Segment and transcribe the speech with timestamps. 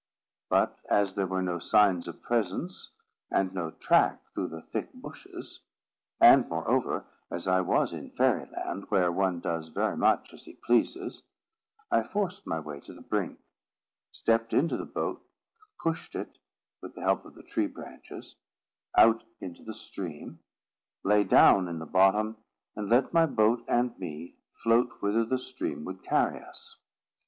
[0.49, 2.89] But as there were no signs of presence,
[3.29, 5.61] and no track through the thick bushes;
[6.19, 10.53] and, moreover, as I was in Fairy Land where one does very much as he
[10.55, 11.21] pleases,
[11.91, 13.37] I forced my way to the brink,
[14.11, 15.23] stepped into the boat,
[15.79, 16.39] pushed it,
[16.81, 18.37] with the help of the tree branches,
[18.97, 20.39] out into the stream,
[21.03, 22.37] lay down in the bottom,
[22.75, 26.77] and let my boat and me float whither the stream would carry us.